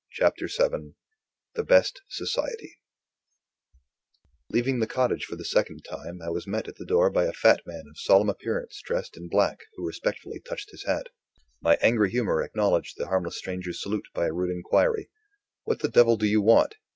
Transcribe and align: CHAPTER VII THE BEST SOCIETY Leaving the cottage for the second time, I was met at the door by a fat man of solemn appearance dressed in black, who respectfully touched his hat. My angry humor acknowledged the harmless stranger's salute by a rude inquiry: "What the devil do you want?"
CHAPTER 0.13 0.47
VII 0.47 0.95
THE 1.53 1.63
BEST 1.63 2.01
SOCIETY 2.09 2.77
Leaving 4.49 4.79
the 4.79 4.87
cottage 4.87 5.25
for 5.25 5.35
the 5.35 5.45
second 5.45 5.85
time, 5.87 6.23
I 6.23 6.31
was 6.31 6.47
met 6.47 6.67
at 6.67 6.77
the 6.77 6.87
door 6.87 7.11
by 7.11 7.25
a 7.25 7.31
fat 7.33 7.61
man 7.67 7.83
of 7.87 7.99
solemn 7.99 8.27
appearance 8.27 8.81
dressed 8.83 9.15
in 9.15 9.27
black, 9.29 9.59
who 9.75 9.85
respectfully 9.85 10.39
touched 10.39 10.71
his 10.71 10.85
hat. 10.85 11.09
My 11.61 11.75
angry 11.83 12.09
humor 12.09 12.41
acknowledged 12.41 12.95
the 12.97 13.09
harmless 13.09 13.37
stranger's 13.37 13.79
salute 13.79 14.07
by 14.15 14.25
a 14.25 14.33
rude 14.33 14.49
inquiry: 14.49 15.11
"What 15.65 15.81
the 15.81 15.87
devil 15.87 16.17
do 16.17 16.25
you 16.25 16.41
want?" 16.41 16.77